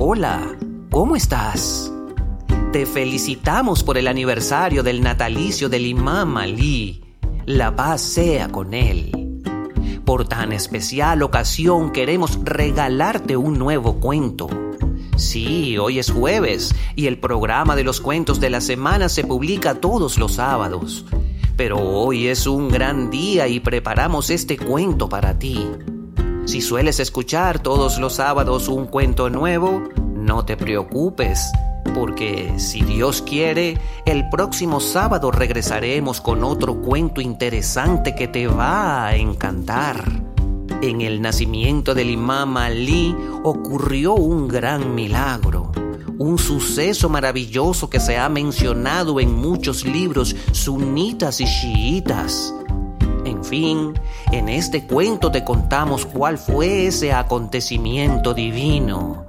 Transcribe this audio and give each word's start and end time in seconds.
Hola, 0.00 0.56
¿cómo 0.92 1.16
estás? 1.16 1.92
Te 2.72 2.86
felicitamos 2.86 3.82
por 3.82 3.98
el 3.98 4.06
aniversario 4.06 4.84
del 4.84 5.00
natalicio 5.00 5.68
del 5.68 5.86
imam 5.86 6.36
Ali. 6.36 7.02
La 7.46 7.74
paz 7.74 8.00
sea 8.00 8.48
con 8.48 8.74
él. 8.74 9.42
Por 10.04 10.28
tan 10.28 10.52
especial 10.52 11.24
ocasión 11.24 11.90
queremos 11.90 12.38
regalarte 12.44 13.36
un 13.36 13.58
nuevo 13.58 13.98
cuento. 13.98 14.48
Sí, 15.16 15.76
hoy 15.78 15.98
es 15.98 16.12
jueves 16.12 16.72
y 16.94 17.08
el 17.08 17.18
programa 17.18 17.74
de 17.74 17.82
los 17.82 18.00
cuentos 18.00 18.38
de 18.38 18.50
la 18.50 18.60
semana 18.60 19.08
se 19.08 19.24
publica 19.24 19.80
todos 19.80 20.16
los 20.16 20.34
sábados. 20.34 21.06
Pero 21.56 21.76
hoy 21.76 22.28
es 22.28 22.46
un 22.46 22.68
gran 22.68 23.10
día 23.10 23.48
y 23.48 23.58
preparamos 23.58 24.30
este 24.30 24.58
cuento 24.58 25.08
para 25.08 25.40
ti. 25.40 25.66
Si 26.48 26.62
sueles 26.62 26.98
escuchar 26.98 27.58
todos 27.58 27.98
los 27.98 28.14
sábados 28.14 28.68
un 28.68 28.86
cuento 28.86 29.28
nuevo, 29.28 29.82
no 30.14 30.46
te 30.46 30.56
preocupes, 30.56 31.52
porque 31.94 32.54
si 32.56 32.80
Dios 32.80 33.20
quiere, 33.20 33.78
el 34.06 34.30
próximo 34.30 34.80
sábado 34.80 35.30
regresaremos 35.30 36.22
con 36.22 36.42
otro 36.44 36.80
cuento 36.80 37.20
interesante 37.20 38.14
que 38.14 38.28
te 38.28 38.46
va 38.46 39.08
a 39.08 39.16
encantar. 39.16 40.02
En 40.80 41.02
el 41.02 41.20
nacimiento 41.20 41.94
del 41.94 42.08
imam 42.08 42.56
Ali 42.56 43.14
ocurrió 43.44 44.14
un 44.14 44.48
gran 44.48 44.94
milagro, 44.94 45.70
un 46.16 46.38
suceso 46.38 47.10
maravilloso 47.10 47.90
que 47.90 48.00
se 48.00 48.16
ha 48.16 48.30
mencionado 48.30 49.20
en 49.20 49.34
muchos 49.34 49.84
libros 49.84 50.34
sunitas 50.52 51.42
y 51.42 51.44
chiitas. 51.44 52.54
En 53.38 53.44
fin, 53.44 53.94
en 54.32 54.48
este 54.48 54.84
cuento 54.84 55.30
te 55.30 55.44
contamos 55.44 56.04
cuál 56.06 56.38
fue 56.38 56.88
ese 56.88 57.12
acontecimiento 57.12 58.34
divino. 58.34 59.26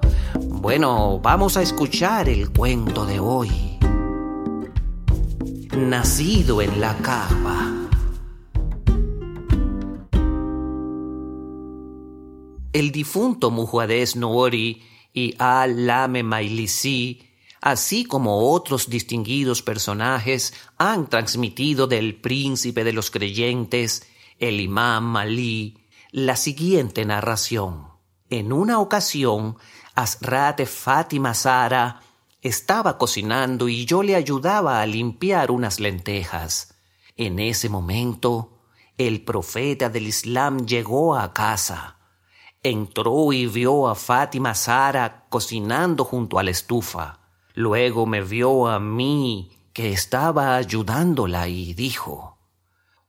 Bueno, 0.48 1.20
vamos 1.20 1.58
a 1.58 1.62
escuchar 1.62 2.28
el 2.28 2.50
cuento 2.50 3.06
de 3.06 3.20
hoy. 3.20 3.78
Nacido 5.78 6.60
en 6.64 6.82
la 6.82 6.98
cava. 6.98 7.72
El 12.74 12.92
difunto 12.92 13.52
Mujuades 13.52 14.16
Noori 14.16 14.82
y 15.14 15.36
Al-Lame 15.38 16.24
Mailisi 16.24 17.29
así 17.62 18.06
como 18.06 18.52
otros 18.52 18.90
distinguidos 18.90 19.62
personajes, 19.62 20.54
han 20.78 21.08
transmitido 21.08 21.88
del 21.88 22.16
príncipe 22.16 22.84
de 22.84 22.94
los 22.94 23.12
creyentes, 23.12 24.08
el 24.40 24.60
imam 24.60 25.04
Malí, 25.04 25.86
la 26.12 26.36
siguiente 26.36 27.06
narración. 27.06 27.88
En 28.30 28.54
una 28.54 28.80
ocasión, 28.80 29.58
Asrat 29.96 30.66
Fátima 30.66 31.34
Sara 31.34 32.02
estaba 32.42 32.98
cocinando 32.98 33.68
y 33.68 33.86
yo 33.86 34.02
le 34.02 34.16
ayudaba 34.16 34.82
a 34.82 34.86
limpiar 34.86 35.52
unas 35.52 35.80
lentejas. 35.80 36.76
En 37.18 37.40
ese 37.40 37.68
momento, 37.68 38.60
el 38.98 39.24
profeta 39.26 39.90
del 39.90 40.08
Islam 40.08 40.66
llegó 40.66 41.16
a 41.18 41.34
casa. 41.34 41.98
Entró 42.64 43.34
y 43.34 43.46
vio 43.46 43.88
a 43.88 43.96
Fátima 43.96 44.56
Sara 44.56 45.26
cocinando 45.30 46.06
junto 46.06 46.40
a 46.40 46.44
la 46.44 46.52
estufa. 46.52 47.19
Luego 47.60 48.06
me 48.06 48.22
vio 48.22 48.70
a 48.70 48.80
mí 48.80 49.52
que 49.74 49.92
estaba 49.92 50.56
ayudándola 50.56 51.50
y 51.50 51.74
dijo, 51.74 52.38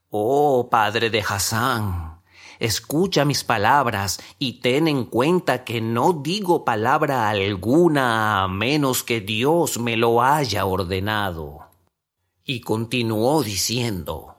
Oh 0.09 0.67
padre 0.69 1.09
de 1.09 1.21
Hassan, 1.21 2.21
escucha 2.59 3.23
mis 3.23 3.45
palabras 3.45 4.19
y 4.39 4.59
ten 4.59 4.89
en 4.89 5.05
cuenta 5.05 5.63
que 5.63 5.79
no 5.79 6.11
digo 6.11 6.65
palabra 6.65 7.29
alguna 7.29 8.43
a 8.43 8.49
menos 8.49 9.03
que 9.03 9.21
Dios 9.21 9.79
me 9.79 9.95
lo 9.95 10.21
haya 10.21 10.65
ordenado. 10.65 11.69
Y 12.43 12.59
continuó 12.59 13.43
diciendo, 13.43 14.35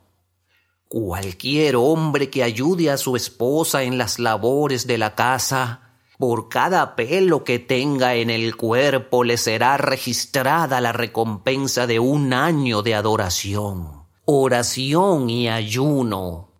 Cualquier 0.89 1.77
hombre 1.77 2.29
que 2.29 2.43
ayude 2.43 2.91
a 2.91 2.99
su 2.99 3.17
esposa 3.17 3.83
en 3.83 3.97
las 3.97 4.19
labores 4.19 4.87
de 4.87 4.99
la 4.99 5.15
casa, 5.15 5.82
por 6.23 6.49
cada 6.49 6.95
pelo 6.95 7.43
que 7.43 7.59
tenga 7.59 8.15
en 8.15 8.31
el 8.31 8.55
cuerpo 8.55 9.25
le 9.25 9.37
será 9.37 9.77
registrada 9.77 10.81
la 10.81 10.93
recompensa 10.93 11.89
de 11.89 11.99
un 11.99 12.33
año 12.33 12.83
de 12.83 12.95
adoración, 12.95 14.05
oración 14.25 15.29
y 15.29 15.49
ayuno. 15.49 16.51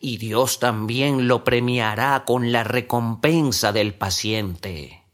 Y 0.00 0.16
Dios 0.16 0.58
también 0.58 1.28
lo 1.28 1.44
premiará 1.44 2.24
con 2.26 2.50
la 2.50 2.64
recompensa 2.64 3.70
del 3.70 3.94
paciente. 3.94 5.04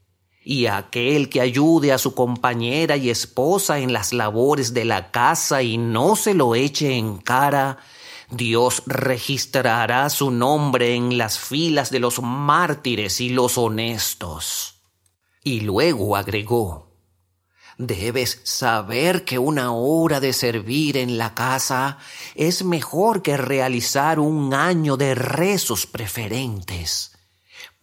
Y 0.43 0.69
aquel 0.69 1.29
que 1.29 1.43
ayude 1.43 1.93
a 1.93 1.99
su 1.99 2.15
compañera 2.15 2.97
y 2.97 3.11
esposa 3.11 3.79
en 3.79 3.93
las 3.93 4.15
labores 4.15 4.73
de 4.73 4.87
la 4.87 5.11
casa 5.11 5.63
y 5.63 5.77
no 5.77 6.17
se 6.17 6.33
lo 6.33 6.55
eche 6.55 6.97
en 6.97 7.19
cara, 7.19 7.77
Dios 8.31 8.83
registrará 8.87 10.11
su 10.11 10.31
nombre 10.31 10.95
en 10.95 11.17
las 11.17 11.39
filas 11.39 11.91
de 11.91 12.01
los 12.01 12.21
mártires 12.21 13.21
y 13.21 13.31
los 13.31 13.57
honestos. 13.57 14.83
Y 15.43 15.61
luego 15.61 16.17
agregó, 16.17 16.89
Debes 17.79 18.41
saber 18.43 19.25
que 19.25 19.39
una 19.39 19.71
hora 19.73 20.19
de 20.19 20.33
servir 20.33 20.97
en 20.97 21.17
la 21.17 21.35
casa 21.35 21.99
es 22.35 22.65
mejor 22.65 23.23
que 23.23 23.37
realizar 23.37 24.19
un 24.19 24.53
año 24.53 24.97
de 24.97 25.15
rezos 25.15 25.87
preferentes. 25.87 27.18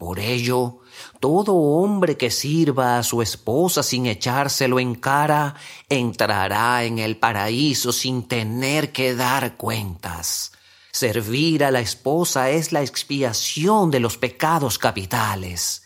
Por 0.05 0.19
ello, 0.19 0.81
todo 1.19 1.55
hombre 1.55 2.16
que 2.16 2.29
sirva 2.29 2.99
a 2.99 3.01
su 3.01 3.23
esposa 3.23 3.81
sin 3.81 4.05
echárselo 4.05 4.79
en 4.79 4.93
cara 4.93 5.55
entrará 5.89 6.83
en 6.83 6.99
el 6.99 7.17
paraíso 7.17 7.91
sin 7.91 8.27
tener 8.27 8.91
que 8.91 9.15
dar 9.15 9.57
cuentas. 9.57 10.51
Servir 10.91 11.63
a 11.63 11.71
la 11.71 11.79
esposa 11.79 12.51
es 12.51 12.71
la 12.71 12.83
expiación 12.83 13.89
de 13.89 13.99
los 13.99 14.19
pecados 14.19 14.77
capitales. 14.77 15.81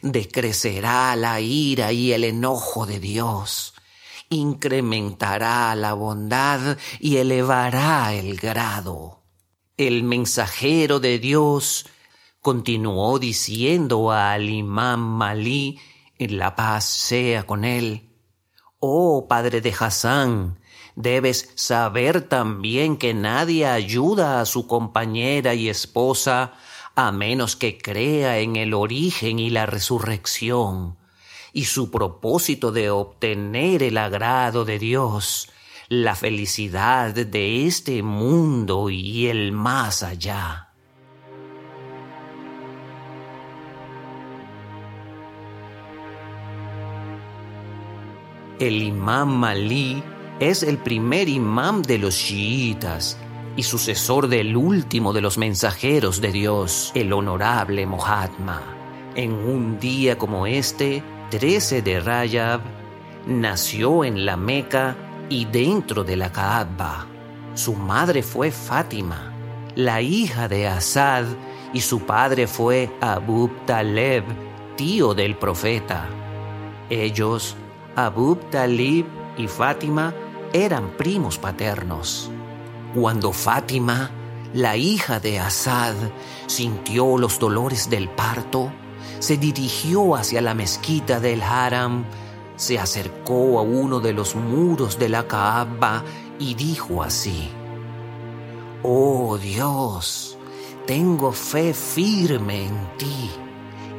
Decrecerá 0.00 1.16
la 1.16 1.40
ira 1.40 1.90
y 1.90 2.12
el 2.12 2.22
enojo 2.22 2.86
de 2.86 3.00
Dios. 3.00 3.74
Incrementará 4.28 5.74
la 5.74 5.92
bondad 5.94 6.78
y 7.00 7.16
elevará 7.16 8.14
el 8.14 8.36
grado. 8.36 9.24
El 9.76 10.04
mensajero 10.04 11.00
de 11.00 11.18
Dios 11.18 11.86
continuó 12.46 13.18
diciendo 13.18 14.12
al 14.12 14.48
imam 14.48 15.00
Malí, 15.00 15.80
la 16.16 16.54
paz 16.54 16.84
sea 16.84 17.42
con 17.42 17.64
él, 17.64 18.08
Oh 18.78 19.26
padre 19.28 19.60
de 19.60 19.74
Hassan, 19.76 20.60
debes 20.94 21.50
saber 21.56 22.28
también 22.28 22.98
que 22.98 23.14
nadie 23.14 23.66
ayuda 23.66 24.40
a 24.40 24.46
su 24.46 24.68
compañera 24.68 25.54
y 25.54 25.68
esposa 25.68 26.52
a 26.94 27.10
menos 27.10 27.56
que 27.56 27.78
crea 27.78 28.38
en 28.38 28.54
el 28.54 28.74
origen 28.74 29.40
y 29.40 29.50
la 29.50 29.66
resurrección, 29.66 30.98
y 31.52 31.64
su 31.64 31.90
propósito 31.90 32.70
de 32.70 32.90
obtener 32.90 33.82
el 33.82 33.98
agrado 33.98 34.64
de 34.64 34.78
Dios, 34.78 35.48
la 35.88 36.14
felicidad 36.14 37.12
de 37.12 37.66
este 37.66 38.04
mundo 38.04 38.88
y 38.88 39.26
el 39.26 39.50
más 39.50 40.04
allá. 40.04 40.65
El 48.58 48.82
imam 48.82 49.28
Malí 49.28 50.02
es 50.40 50.62
el 50.62 50.78
primer 50.78 51.28
imam 51.28 51.82
de 51.82 51.98
los 51.98 52.16
chiitas 52.16 53.18
y 53.54 53.62
sucesor 53.62 54.28
del 54.28 54.56
último 54.56 55.12
de 55.12 55.20
los 55.20 55.36
mensajeros 55.36 56.22
de 56.22 56.32
Dios, 56.32 56.90
el 56.94 57.12
honorable 57.12 57.84
Mohammed. 57.84 58.62
En 59.14 59.32
un 59.32 59.78
día 59.78 60.16
como 60.16 60.46
este, 60.46 61.02
13 61.30 61.82
de 61.82 62.00
Rayab, 62.00 62.62
nació 63.26 64.04
en 64.04 64.24
la 64.24 64.38
Meca 64.38 64.96
y 65.28 65.44
dentro 65.44 66.02
de 66.02 66.16
la 66.16 66.32
Kaaba. 66.32 67.06
Su 67.52 67.74
madre 67.74 68.22
fue 68.22 68.50
Fátima, 68.50 69.34
la 69.74 70.00
hija 70.00 70.48
de 70.48 70.66
Asad, 70.66 71.26
y 71.74 71.82
su 71.82 72.00
padre 72.00 72.46
fue 72.46 72.90
Abu 73.02 73.50
Taleb, 73.66 74.24
tío 74.76 75.12
del 75.12 75.36
profeta. 75.36 76.08
Ellos 76.88 77.54
Abub 77.98 78.50
Talib 78.50 79.06
y 79.38 79.48
Fátima 79.48 80.12
eran 80.52 80.90
primos 80.98 81.38
paternos. 81.38 82.30
Cuando 82.94 83.32
Fátima, 83.32 84.10
la 84.52 84.76
hija 84.76 85.18
de 85.18 85.38
Asad, 85.38 85.94
sintió 86.46 87.16
los 87.16 87.38
dolores 87.38 87.88
del 87.88 88.10
parto, 88.10 88.70
se 89.18 89.38
dirigió 89.38 90.14
hacia 90.14 90.42
la 90.42 90.52
mezquita 90.52 91.20
del 91.20 91.40
Haram, 91.40 92.04
se 92.56 92.78
acercó 92.78 93.58
a 93.58 93.62
uno 93.62 93.98
de 94.00 94.12
los 94.12 94.36
muros 94.36 94.98
de 94.98 95.08
la 95.08 95.26
Kaaba 95.26 96.04
y 96.38 96.52
dijo 96.52 97.02
así, 97.02 97.48
Oh 98.82 99.38
Dios, 99.38 100.36
tengo 100.86 101.32
fe 101.32 101.72
firme 101.72 102.66
en 102.66 102.98
ti 102.98 103.30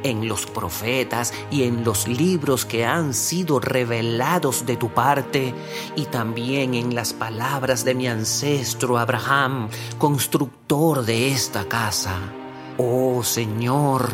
en 0.02 0.28
los 0.28 0.46
profetas 0.46 1.32
y 1.50 1.64
en 1.64 1.84
los 1.84 2.08
libros 2.08 2.64
que 2.64 2.84
han 2.84 3.14
sido 3.14 3.60
revelados 3.60 4.66
de 4.66 4.76
tu 4.76 4.90
parte, 4.90 5.54
y 5.96 6.04
también 6.06 6.74
en 6.74 6.94
las 6.94 7.12
palabras 7.12 7.84
de 7.84 7.94
mi 7.94 8.08
ancestro 8.08 8.98
Abraham, 8.98 9.68
constructor 9.98 11.04
de 11.04 11.28
esta 11.28 11.66
casa. 11.66 12.16
Oh 12.76 13.22
Señor, 13.24 14.08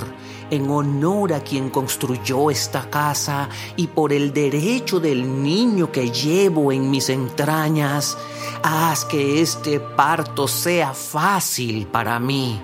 en 0.50 0.70
honor 0.70 1.32
a 1.32 1.40
quien 1.40 1.70
construyó 1.70 2.50
esta 2.50 2.88
casa 2.88 3.48
y 3.76 3.88
por 3.88 4.12
el 4.12 4.32
derecho 4.32 5.00
del 5.00 5.42
niño 5.42 5.90
que 5.92 6.10
llevo 6.10 6.72
en 6.72 6.90
mis 6.90 7.08
entrañas, 7.08 8.16
haz 8.62 9.04
que 9.04 9.40
este 9.40 9.80
parto 9.80 10.48
sea 10.48 10.94
fácil 10.94 11.86
para 11.86 12.18
mí. 12.18 12.60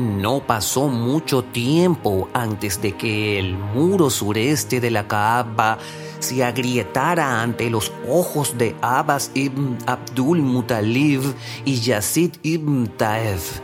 No 0.00 0.40
pasó 0.40 0.88
mucho 0.88 1.44
tiempo 1.44 2.30
antes 2.32 2.80
de 2.80 2.96
que 2.96 3.38
el 3.38 3.52
muro 3.52 4.08
sureste 4.08 4.80
de 4.80 4.90
la 4.90 5.06
Kaaba 5.06 5.76
se 6.20 6.42
agrietara 6.42 7.42
ante 7.42 7.68
los 7.68 7.92
ojos 8.08 8.56
de 8.56 8.74
Abbas 8.80 9.30
ibn 9.34 9.76
Abdul 9.84 10.40
Muttalib 10.40 11.20
y 11.66 11.80
Yazid 11.80 12.32
ibn 12.42 12.86
Taef. 12.96 13.60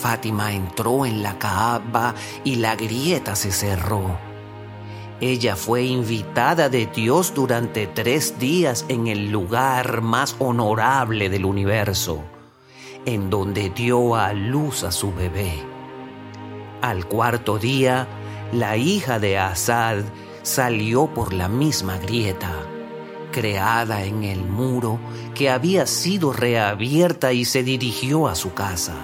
Fátima 0.00 0.54
entró 0.54 1.04
en 1.04 1.22
la 1.22 1.38
Kaaba 1.38 2.14
y 2.42 2.56
la 2.56 2.74
grieta 2.74 3.36
se 3.36 3.52
cerró. 3.52 4.18
Ella 5.20 5.56
fue 5.56 5.82
invitada 5.82 6.70
de 6.70 6.86
Dios 6.86 7.34
durante 7.34 7.86
tres 7.86 8.38
días 8.38 8.86
en 8.88 9.08
el 9.08 9.30
lugar 9.30 10.00
más 10.00 10.36
honorable 10.38 11.28
del 11.28 11.44
universo, 11.44 12.24
en 13.06 13.30
donde 13.30 13.70
dio 13.70 14.14
a 14.14 14.32
luz 14.32 14.84
a 14.84 14.92
su 14.92 15.12
bebé. 15.12 15.52
Al 16.80 17.06
cuarto 17.06 17.58
día, 17.58 18.06
la 18.52 18.76
hija 18.76 19.18
de 19.18 19.38
Asad 19.38 20.04
salió 20.42 21.06
por 21.06 21.32
la 21.32 21.48
misma 21.48 21.98
grieta, 21.98 22.52
creada 23.32 24.04
en 24.04 24.22
el 24.24 24.44
muro 24.44 24.98
que 25.34 25.50
había 25.50 25.86
sido 25.86 26.32
reabierta 26.32 27.32
y 27.32 27.44
se 27.44 27.62
dirigió 27.62 28.28
a 28.28 28.34
su 28.34 28.54
casa. 28.54 28.94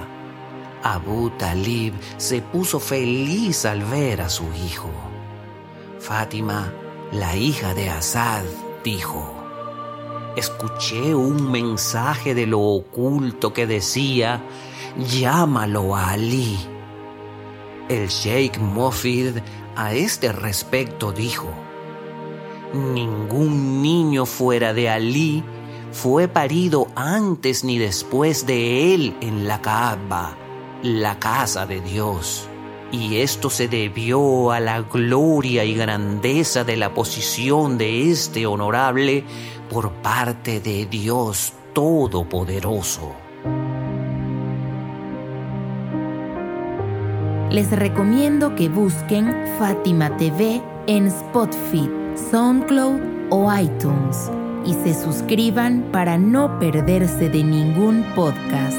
Abu 0.82 1.30
Talib 1.30 1.94
se 2.16 2.40
puso 2.40 2.80
feliz 2.80 3.64
al 3.64 3.82
ver 3.84 4.20
a 4.22 4.28
su 4.28 4.44
hijo. 4.54 4.90
Fátima, 5.98 6.72
la 7.12 7.36
hija 7.36 7.74
de 7.74 7.90
Asad, 7.90 8.44
dijo, 8.84 9.39
escuché 10.36 11.14
un 11.14 11.50
mensaje 11.50 12.34
de 12.34 12.46
lo 12.46 12.60
oculto 12.60 13.52
que 13.52 13.66
decía, 13.66 14.42
llámalo 14.96 15.96
a 15.96 16.10
Ali. 16.10 16.58
El 17.88 18.08
sheikh 18.08 18.58
Mofid 18.58 19.38
a 19.76 19.94
este 19.94 20.32
respecto 20.32 21.12
dijo, 21.12 21.48
ningún 22.72 23.82
niño 23.82 24.26
fuera 24.26 24.72
de 24.72 24.88
Ali 24.88 25.44
fue 25.92 26.28
parido 26.28 26.86
antes 26.94 27.64
ni 27.64 27.78
después 27.78 28.46
de 28.46 28.94
él 28.94 29.16
en 29.20 29.48
la 29.48 29.60
Kaaba 29.60 30.36
la 30.82 31.18
casa 31.18 31.66
de 31.66 31.80
Dios. 31.80 32.49
Y 32.92 33.18
esto 33.18 33.50
se 33.50 33.68
debió 33.68 34.50
a 34.50 34.58
la 34.58 34.82
gloria 34.82 35.64
y 35.64 35.74
grandeza 35.74 36.64
de 36.64 36.76
la 36.76 36.92
posición 36.92 37.78
de 37.78 38.10
este 38.10 38.46
honorable 38.46 39.24
por 39.70 39.92
parte 39.92 40.60
de 40.60 40.86
Dios 40.86 41.52
Todopoderoso. 41.72 43.14
Les 47.50 47.70
recomiendo 47.70 48.54
que 48.54 48.68
busquen 48.68 49.32
Fátima 49.58 50.16
TV 50.16 50.60
en 50.86 51.06
Spotify, 51.06 51.88
SoundCloud 52.30 53.00
o 53.30 53.52
iTunes 53.56 54.30
y 54.64 54.74
se 54.74 54.94
suscriban 54.94 55.88
para 55.92 56.18
no 56.18 56.58
perderse 56.58 57.28
de 57.28 57.42
ningún 57.42 58.04
podcast. 58.14 58.78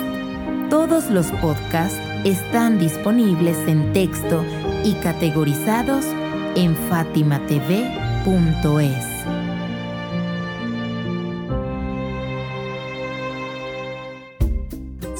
Todos 0.69 1.10
los 1.10 1.28
podcasts 1.42 2.00
están 2.23 2.77
disponibles 2.77 3.57
en 3.68 3.94
texto 3.94 4.44
y 4.83 4.94
categorizados 4.95 6.06
en 6.56 6.75
fatimatv.es. 6.75 7.51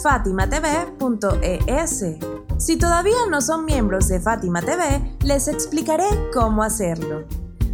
fatimatv.es. 0.02 2.06
Si 2.58 2.78
todavía 2.78 3.18
no 3.30 3.42
son 3.42 3.66
miembros 3.66 4.08
de 4.08 4.20
Fátima 4.20 4.62
TV, 4.62 5.18
les 5.24 5.48
explicaré 5.48 6.06
cómo 6.34 6.64
hacerlo. 6.64 7.26